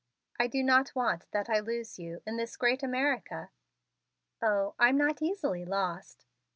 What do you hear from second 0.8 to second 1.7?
want that I